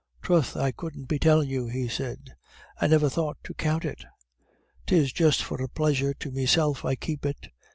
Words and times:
"Troth, 0.23 0.57
I 0.57 0.71
couldn't 0.71 1.05
be 1.05 1.19
tellin' 1.19 1.47
you," 1.47 1.67
he 1.67 1.87
said; 1.87 2.33
"I 2.77 2.87
never 2.87 3.07
thought 3.07 3.37
to 3.43 3.53
count 3.53 3.85
it. 3.85 4.03
'Tis 4.87 5.13
just 5.13 5.43
for 5.43 5.61
a 5.61 5.69
pleasure 5.69 6.15
to 6.15 6.31
meself 6.31 6.83
I 6.83 6.95
keep 6.95 7.23
it. 7.23 7.49